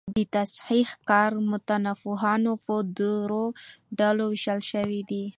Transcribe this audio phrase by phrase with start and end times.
[0.15, 3.45] د تصحیح کار متنپوهانو په درو
[3.97, 5.23] ډلو ویشلی دﺉ.